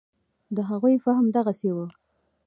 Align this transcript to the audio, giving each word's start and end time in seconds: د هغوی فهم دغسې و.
د 0.55 0.57
هغوی 0.69 0.95
فهم 1.05 1.25
دغسې 1.37 1.69
و. 1.75 1.77